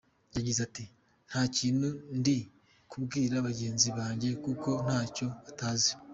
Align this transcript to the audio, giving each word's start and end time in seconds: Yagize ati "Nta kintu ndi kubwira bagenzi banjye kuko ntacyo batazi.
Yagize 0.35 0.59
ati 0.67 0.85
"Nta 1.29 1.41
kintu 1.57 1.89
ndi 2.17 2.37
kubwira 2.91 3.35
bagenzi 3.47 3.87
banjye 3.97 4.29
kuko 4.43 4.69
ntacyo 4.85 5.27
batazi. 5.45 5.91